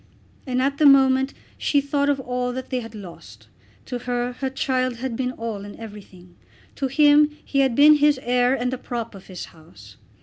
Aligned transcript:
And 0.47 0.63
at 0.63 0.79
the 0.79 0.87
moment 0.87 1.31
she 1.59 1.79
thought 1.79 2.09
of 2.09 2.19
all 2.19 2.51
that 2.53 2.71
they 2.71 2.79
had 2.79 2.95
lost. 2.95 3.47
To 3.85 3.99
her 3.99 4.33
her 4.33 4.49
child 4.49 4.95
had 4.95 5.15
been 5.15 5.31
all 5.33 5.63
and 5.63 5.75
everything. 5.79 6.37
To 6.77 6.87
him 6.87 7.29
he 7.45 7.59
had 7.59 7.75
been 7.75 7.97
his 7.97 8.19
heir 8.23 8.55
and 8.55 8.73
the 8.73 8.79
prop 8.79 9.13
of 9.13 9.27
his 9.27 9.45
house. 9.53 9.97